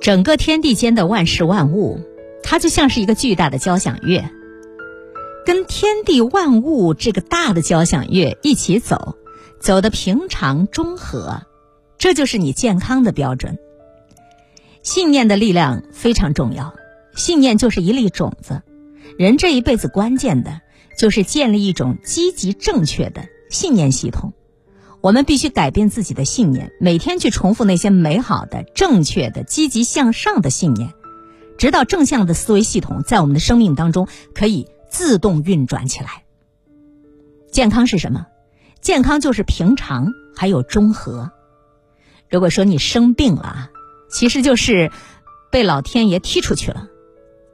[0.00, 2.00] 整个天地间的万事万物，
[2.42, 4.24] 它就像是一个巨大的交响乐，
[5.44, 9.16] 跟天地万物这个大的交响乐一起走，
[9.60, 11.42] 走的平常中和，
[11.98, 13.58] 这就是你健康的标准。
[14.82, 16.74] 信念的力量非常重要，
[17.14, 18.62] 信念就是一粒种子。
[19.18, 20.62] 人这一辈子关键的
[20.98, 24.32] 就是建立一种积极正确的信念系统。
[25.02, 30.92] 我们必须改变自己的信念，每天去重复那些美好的、正确的、积极向上的信念，
[31.56, 36.24] 直到正向的思维系统在我们的生命当中可以自动运转起来。
[37.50, 38.26] 健康是什么？
[38.80, 41.30] 健康就是平常还有中和。
[42.28, 43.70] 如果说你生病了啊，
[44.10, 44.92] 其实就是
[45.50, 46.88] 被老天爷踢出去了。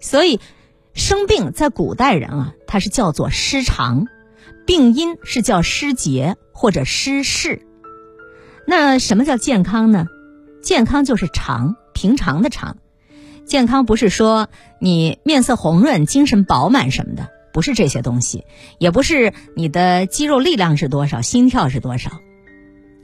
[0.00, 0.40] 所以，
[0.94, 4.06] 生病在古代人啊，它是叫做失常。
[4.66, 7.62] 病因是叫失节或者失势，
[8.66, 10.06] 那什么叫健康呢？
[10.62, 12.78] 健康就是常，平常的常。
[13.44, 14.48] 健康不是说
[14.80, 18.44] 你面色红润、精神饱满什么的，不是这些东西，
[18.78, 22.10] 也不是你的肌肉力量是多少、心跳是多少。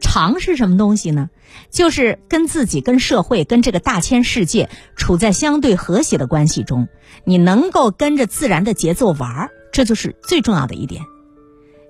[0.00, 1.30] 常是什么东西呢？
[1.70, 6.88] 就是跟自己、跟社会、跟这个大千世界处在相对和谐的关系中，
[7.24, 11.02] 你能够跟着自然的节奏玩儿，这就是最重要的一点。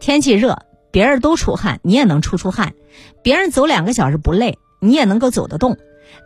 [0.00, 2.70] 天气热，别人都出汗，你也能出出汗；
[3.22, 5.76] 别人走两个小时不累，你也能够走得动。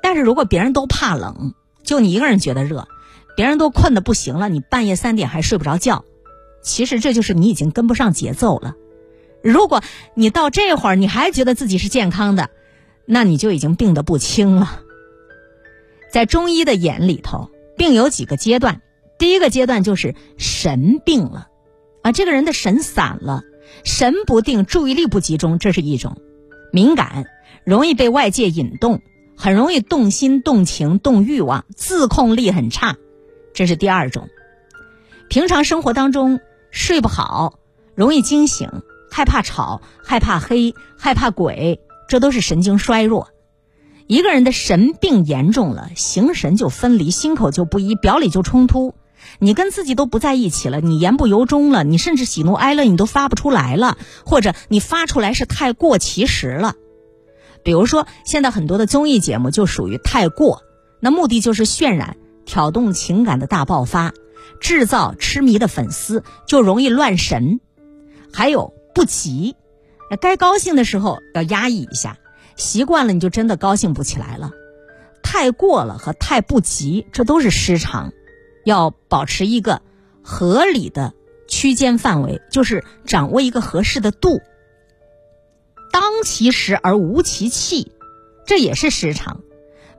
[0.00, 2.86] 但是如果别人都怕冷，就你一个人觉得热，
[3.36, 6.04] 别人都困得不行了，你半夜三点还睡不着觉，
[6.62, 8.74] 其实这就是你已经跟不上节奏了。
[9.42, 9.82] 如果
[10.14, 12.48] 你到这会儿你还觉得自己是健康的，
[13.04, 14.80] 那你就已经病得不轻了。
[16.10, 18.80] 在中医的眼里头，病有几个阶段，
[19.18, 21.48] 第一个阶段就是神病了，
[22.02, 23.42] 啊，这个人的神散了。
[23.82, 26.12] 神不定，注意力不集中，这是一种；
[26.72, 27.24] 敏感，
[27.64, 29.00] 容易被外界引动，
[29.36, 32.96] 很容易动心、动情、动欲望，自控力很差，
[33.52, 34.28] 这是第二种。
[35.28, 37.58] 平常生活当中睡不好，
[37.94, 38.70] 容易惊醒，
[39.10, 43.28] 害怕吵，害怕黑，害怕鬼，这都是神经衰弱。
[44.06, 48.94] 一个人的神病严重了，形神就分离，心口就不一，表里就冲突。
[49.44, 56.76] 你跟自己都不在一起了，你言不由衷了，你甚至喜怒哀乐你都发不出来了，或者你发出来是太过其实了。
[57.62, 60.62] 比如说，现在很多的综艺节目就属于太过，
[60.98, 62.16] 那目的就是渲染、
[62.46, 64.14] 挑动情感的大爆发，
[64.60, 67.60] 制造痴迷的粉丝，就容易乱神。
[68.32, 69.56] 还有不急，
[70.10, 72.16] 那该高兴的时候要压抑一下，
[72.56, 74.52] 习惯了你就真的高兴不起来了。
[75.22, 78.10] 太过了和太不急，这都是失常。
[78.64, 79.82] 要保持一个
[80.22, 81.14] 合理的
[81.46, 84.40] 区间范围，就是掌握一个合适的度。
[85.92, 87.92] 当其时而无其气，
[88.46, 89.42] 这也是时常。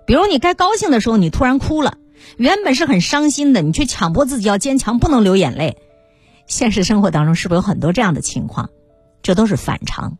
[0.06, 1.98] 比如你该高兴的时候，你突然哭了，
[2.38, 5.78] 原本是很伤心的，你却强迫自己要坚强，不能流眼泪。
[6.47, 8.70] 现实生活当中是不是有很多这样的情况？
[9.24, 10.18] 这都是反常。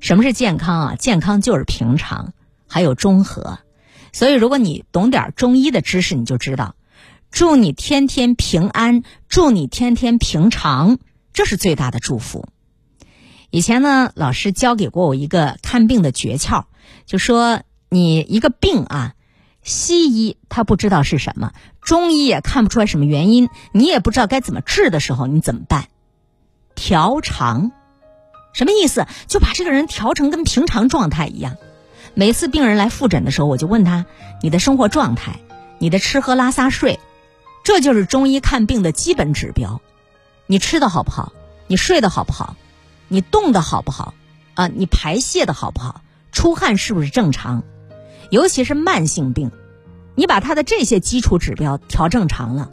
[0.00, 0.94] 什么是健康啊？
[0.96, 2.34] 健康就是平常，
[2.68, 3.58] 还有中和。
[4.12, 6.76] 所以，如果你懂点中医的知识，你就知道。
[7.34, 10.98] 祝你天天平安，祝你天天平常，
[11.32, 12.46] 这是最大的祝福。
[13.50, 16.66] 以前呢，老师教给过我一个看病的诀窍，
[17.06, 19.14] 就说你一个病啊，
[19.64, 21.50] 西医他不知道是什么，
[21.80, 25.88] 中医也看不出来什么原因，你也不知道该怎么治的时候，你怎么办？
[26.76, 27.72] 调常，
[28.52, 29.08] 什么意思？
[29.26, 31.56] 就把这个人调成跟平常状态一样。
[32.14, 34.06] 每次病人来复诊的时候，我就问他：
[34.40, 35.40] 你的生活状态，
[35.80, 37.00] 你的吃喝拉撒睡。
[37.64, 39.80] 这就是中医看病的基本指标，
[40.46, 41.32] 你吃的好不好？
[41.66, 42.56] 你睡得好不好？
[43.08, 44.12] 你动的好不好？
[44.52, 46.02] 啊，你排泄的好不好？
[46.30, 47.64] 出汗是不是正常？
[48.30, 49.50] 尤其是慢性病，
[50.14, 52.70] 你把他的这些基础指标调正常了，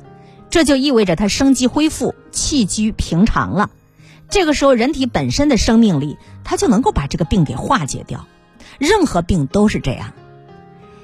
[0.50, 3.70] 这就意味着他生机恢复、气机平常了。
[4.30, 8.28] 这个时候，人体本身的生命力，它就能够把这个病给化解掉。
[8.78, 10.12] 任何病都是这样。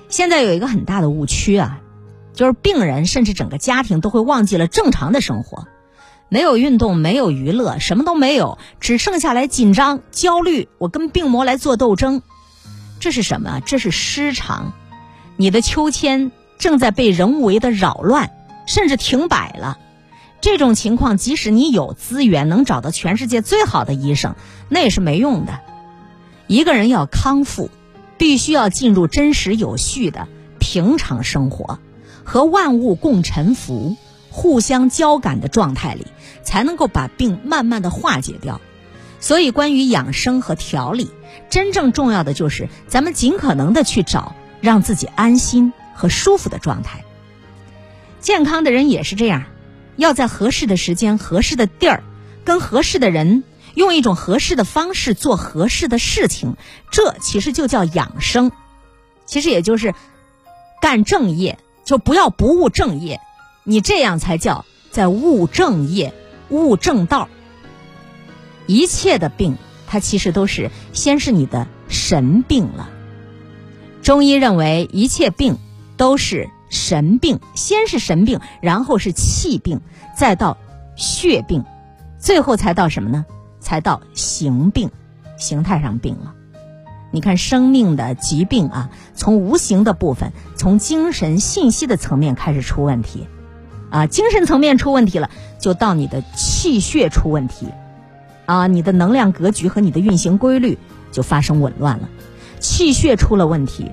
[0.10, 1.80] 现在有一个很大的误区啊。
[2.38, 5.68] 就是病人甚至整个家庭都会忘记了正常的生活，
[6.30, 10.70] 没有运动，没有娱乐，什么都没有，只剩下来紧张、焦虑。
[10.78, 12.22] 我跟病魔来做斗争，
[13.00, 13.60] 这是什么？
[13.66, 14.74] 这是失常。
[15.36, 18.30] 你的秋千正在被人为的扰乱，
[18.68, 19.80] 甚至停摆了。
[20.40, 24.36] 这种情况，即使你有资源，能找到全世界最好的医生，
[24.70, 25.60] 那也是没用的。
[26.46, 27.72] 一个人要康复，
[28.20, 30.28] 必须要进入真实有序的
[30.60, 31.80] 平常生活。
[32.28, 33.96] 和万物共沉浮、
[34.30, 36.06] 互相交感的状态里，
[36.44, 38.60] 才能够把病慢慢的化解掉。
[39.22, 41.10] 所以，关于养生和调理，
[41.50, 47.06] 真正重要的就是咱们尽可能的去找让自己安心和舒服的状态。
[48.20, 49.46] 健康的人也是这样，
[49.96, 52.04] 要在合适的时间、合适的地儿，
[52.44, 56.58] 跟合适的人，用一种合适的方式做合适的事情。
[56.92, 58.52] 这其实就叫养生，
[59.26, 59.96] 其实也就是
[60.82, 61.58] 干正业，
[61.88, 63.22] 就不要不务正业。
[63.64, 66.14] 你这样才叫在务正业、
[66.50, 67.30] 务正道。
[68.66, 69.58] 一切的病，
[69.88, 72.90] 它其实都是先是你的神病了。
[74.04, 75.58] 中医认为，一切病
[75.96, 79.80] 都是神病，先是神病，然后是气病，
[80.16, 80.58] 再到
[80.98, 81.64] 血病，
[82.20, 83.26] 最后才到什么呢？
[83.62, 84.92] 才到形病，
[85.38, 86.34] 形态上病了。
[87.12, 93.28] 你看，生命的疾病啊，从无形的部分，从精神信息的层面开始出问题，
[93.90, 97.68] 啊，精神层面出问题了，就到你的气血出问题，
[98.46, 100.78] 啊，你的能量格局和你的运行规律
[101.12, 102.10] 就发生紊乱了。
[102.60, 103.90] 气血出了问题，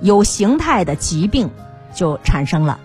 [0.00, 1.50] 有形态的疾病
[1.94, 2.78] 就产生了，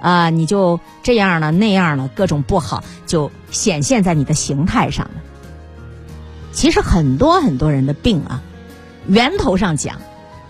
[0.00, 5.22] 啊，你就这样了那样了，各种不好就显现在你的形态上了。
[6.52, 8.42] 其实很多很多人的病啊，
[9.06, 10.00] 源头上讲，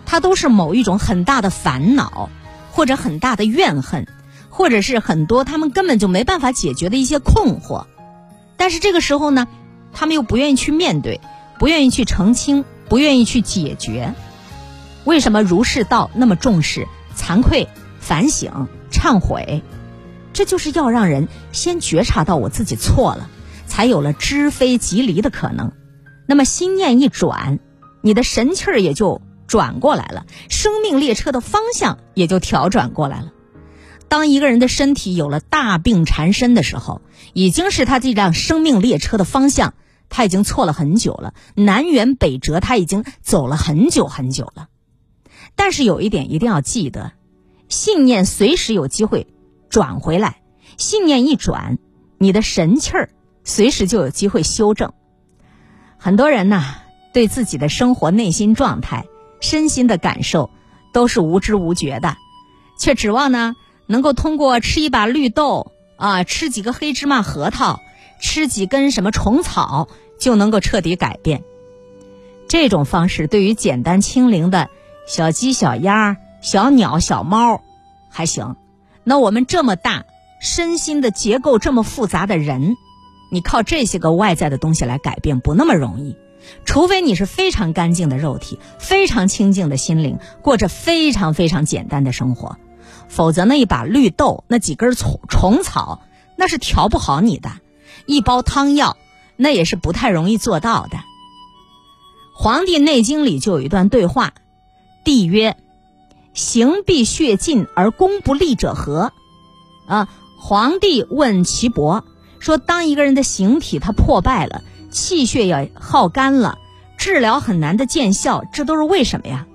[0.06, 2.30] 它都是某一种很大的烦恼，
[2.70, 4.06] 或者很大的怨恨，
[4.50, 7.86] 或者是很多他们根本就没办法解决的一些困惑。
[8.56, 9.48] 但是这个时候呢，
[9.92, 11.20] 他们又不愿意去面对，
[11.58, 12.64] 不愿意去澄清。
[12.88, 14.12] 不愿意去解决，
[15.04, 17.66] 为什么儒释道那么重视惭愧、
[18.00, 19.62] 反省、忏悔？
[20.34, 23.30] 这就是要让人先觉察到我自己错了，
[23.66, 25.72] 才有了知非即离的可能。
[26.26, 27.60] 那么心念一转，
[28.02, 33.32] 你的神气儿也就转过来了，生命列车的方向也就调转过来了。
[34.08, 37.00] 当一个人的身体有了大病缠身的时候，
[37.32, 39.72] 已经是他这辆生命列车的方向。
[40.14, 44.68] 他已经错了很久了，南辕北辙，他已经走了很久很久了。
[45.54, 47.12] 但是有一点一定要记得，
[47.70, 49.26] 信念随时有机会
[49.70, 50.42] 转回来，
[50.76, 51.78] 信念一转，
[52.18, 53.08] 你的神气儿
[53.42, 54.92] 随时就有机会修正。
[55.96, 56.62] 很多人呢，
[57.12, 59.06] 对自己的生活、内心状态、
[59.40, 60.50] 身心的感受
[60.92, 62.16] 都是无知无觉的，
[62.78, 63.54] 却指望呢
[63.86, 67.80] 能够通过吃一把绿豆啊，吃几个黑芝麻核桃，
[68.20, 69.88] 吃几根什么虫草。
[70.20, 71.42] 就能够彻底改变。
[72.46, 74.68] 这种方式对于简单轻灵的
[75.04, 77.60] 小鸡、小鸭、小鸟、小猫
[78.08, 78.54] 还行。
[79.02, 80.04] 那我们这么大
[80.40, 82.76] 身心的结构这么复杂的人，
[83.32, 86.16] 你靠这些个外在的东西来改变不那么容易。
[86.64, 92.56] 除非你是非常干净的肉体，非常清净的心灵，过着非常非常简单的生活，
[93.08, 96.02] 否则那一把绿豆、那几根虫虫草，
[96.36, 97.50] 那是调不好你的。
[98.06, 98.96] 一包汤药。
[99.34, 100.98] 那也是不太容易做到的。
[102.34, 104.34] 《黄帝内经》里就有一段对话
[105.04, 105.56] ：“帝曰
[106.32, 109.12] ：‘形必血尽而功不立者何？’
[109.88, 110.08] 啊，
[110.38, 112.04] 皇帝问岐伯
[112.38, 114.62] 说：‘当一个人的形体他破败了，
[114.92, 116.58] 气血也耗干了，
[116.96, 119.46] 治疗很难的见效，这都是为什么呀？’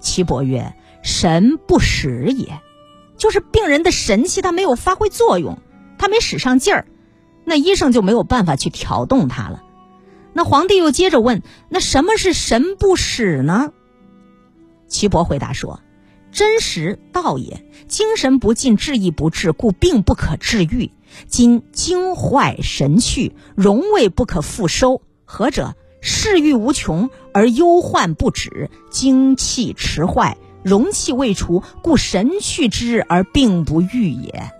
[0.00, 2.60] 岐伯曰：‘神不使也，
[3.16, 5.58] 就是病人的神气他没有发挥作用，
[5.98, 6.86] 他没使上劲儿。’”
[7.48, 9.62] 那医生就没有办法去调动他了。
[10.32, 13.72] 那皇帝又接着问：“那什么是神不使呢？”
[14.88, 15.80] 岐伯回答说
[16.36, 20.90] ：“真实道也，精神不进，志意不至，故病不可治愈。
[21.28, 25.00] 今精坏神去，荣卫不可复收。
[25.24, 25.74] 何者？
[26.02, 34.52] 嗜欲无穷而忧患不止，精气迟坏，荣气未除，故神去之日而病不愈也。”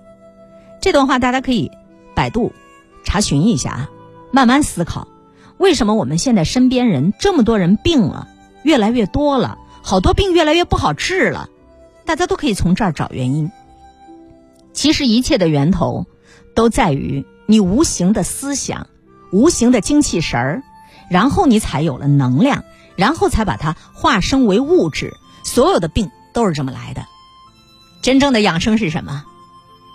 [0.80, 1.70] 这段话大家可以
[2.14, 2.52] 百度。
[3.04, 3.90] 查询一下啊，
[4.32, 5.06] 慢慢思考，
[5.58, 8.26] 为什么我们现在身边人这么多人病了，
[8.62, 11.50] 越来越多了，好多病越来越不好治了，
[12.06, 13.50] 大家都可以从这儿找原因。
[14.72, 16.06] 其实一切的源头，
[16.54, 18.86] 都在于你无形的思想，
[19.32, 20.62] 无形的精气神儿，
[21.10, 22.64] 然后你才有了能量，
[22.96, 25.12] 然后才把它化生为物质。
[25.44, 27.04] 所有的病都是这么来的。
[28.02, 29.24] 真正的养生是什么？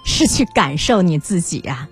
[0.03, 1.87] 是去感受你自己呀。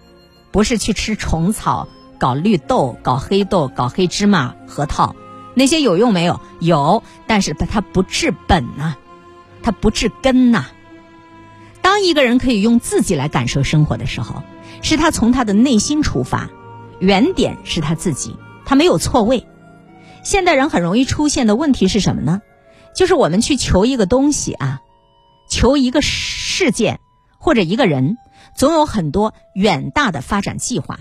[0.51, 5.15] 不是去吃虫草、搞绿豆、搞黑豆、搞黑芝麻、核桃，
[5.53, 6.41] 那些有用没有？
[6.59, 8.95] 有，但是它不治本呐，
[9.61, 10.67] 它不治根呐。
[11.81, 14.43] 当一个人可以用自己来感受生活的时候，
[14.81, 16.49] 是他从他的内心出发，
[16.99, 18.35] 原点是他自己，
[18.65, 19.45] 他没有错位。
[20.23, 22.41] 现代人很容易出现的问题是什么呢？
[22.95, 24.81] 就是我们去求一个东西啊，
[25.49, 26.99] 求一个事件
[27.39, 28.17] 或者一个人。
[28.55, 30.99] 总有很多远大的发展计划，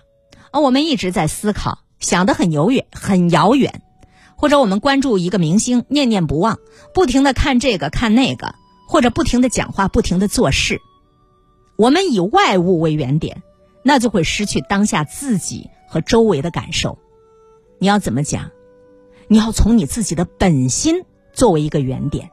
[0.52, 3.82] 而我们一直在思考，想得很遥远，很遥远。
[4.38, 6.60] 或者我们关注一个明星，念念不忘，
[6.94, 8.54] 不停的看这个看那个，
[8.88, 10.80] 或者不停的讲话、不停的做事，
[11.76, 13.42] 我们以外物为原点，
[13.82, 16.98] 那就会失去当下自己和周围的感受。
[17.80, 18.50] 你要怎么讲？
[19.26, 22.30] 你要从你自己的本心作为一个原点。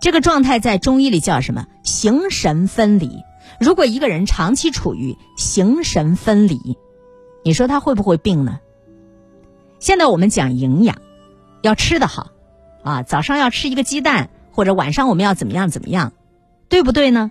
[0.00, 1.66] 这个状态在中医里叫什么？
[1.82, 3.24] 形神分离。
[3.58, 6.78] 如果一个人长期处于形神分离，
[7.42, 8.60] 你说他会不会病呢？
[9.78, 10.96] 现在我们讲营养，
[11.62, 12.28] 要吃得好，
[12.82, 16.12] 啊，早上要吃一个鸡蛋，或者晚上我们要怎么样怎么样，
[16.68, 17.30] 对不对呢？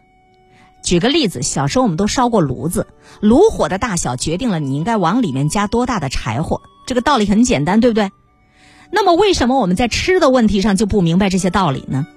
[0.84, 2.88] 举个例子，小时候我们都烧过炉子，
[3.20, 8.12] 炉火的大小决定了你应该往里面加多大的柴火，这个道理很简单，对不对？
[8.92, 12.08] 那么为什么我们在吃的问题上就不明白这些道理呢？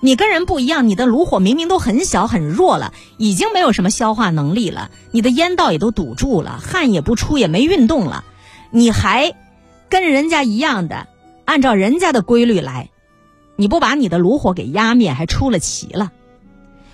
[0.00, 8.24] 你跟人不一样，你的炉火明明都很小很弱了，已经没有什么消化能力了，你的烟道也都堵住了，汗也不出，也没运动了，
[8.70, 9.34] 你还
[9.90, 11.08] 跟人家一样的
[11.44, 12.90] 按照人家的规律来，
[13.56, 16.12] 你不把你的炉火给压灭，还出了奇了。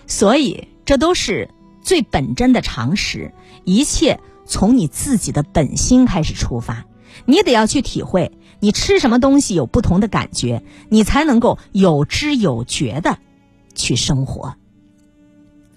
[0.07, 1.51] 所以这都是
[1.83, 3.33] 最本真的常识，
[3.65, 6.85] 一切从你自己的本心开始出发，
[7.25, 8.33] 你得要去体会。
[8.61, 13.19] 你吃什么东西有不同的感觉，你才能够有知有觉的
[13.75, 14.57] 去生活。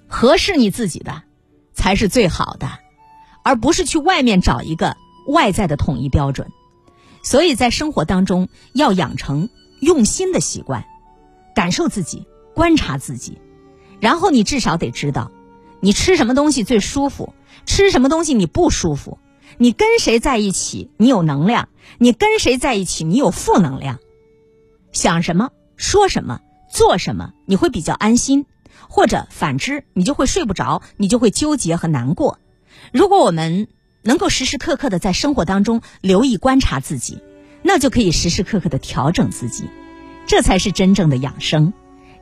[0.08, 1.24] 合适你自己的
[1.74, 2.70] 才是最好的，
[3.44, 4.96] 而不是去外面找一个
[5.28, 6.48] 外在的统一标准。
[7.28, 9.50] 所以在生活当中要养成
[9.82, 10.86] 用心的习惯，
[11.54, 13.38] 感受自己，观察自己，
[14.00, 15.30] 然后你至少得知道，
[15.82, 17.34] 你吃什么东西最舒服，
[17.66, 19.20] 吃什么东西你不舒服。
[19.58, 21.66] 你跟谁在一起，你有能量；
[21.98, 24.00] 你跟谁在一起，你有负能量。
[24.94, 26.40] 想什么，说什么，
[26.72, 28.46] 做什么，你会比较安心；
[28.88, 32.40] 或者反之，你就会睡不着，你就会纠结和难过。
[32.94, 33.68] 如果我们
[34.08, 37.22] 能够时时刻刻的在生活当中留意观察自己，
[37.62, 39.66] 那就可以时时刻刻的调整自己，
[40.26, 41.74] 这才是真正的养生，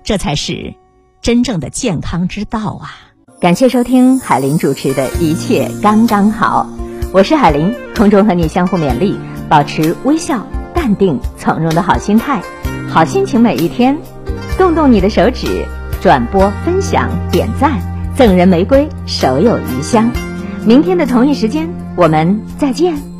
[0.03, 0.73] 这才是
[1.21, 2.89] 真正的健康之道啊！
[3.39, 6.67] 感谢收听海林主持的一切刚刚好。
[7.13, 9.15] 我是海林，空中和你相互勉励，
[9.47, 12.41] 保持微笑、淡定、从容的好心态，
[12.89, 13.95] 好心情每一天。
[14.57, 15.67] 动动你的手指，
[16.01, 17.79] 转播、分享、点赞，
[18.15, 20.11] 赠人玫瑰，手有余香。
[20.67, 23.14] 明天的同一时间，我们再见。